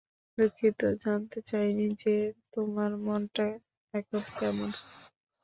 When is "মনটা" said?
3.05-3.45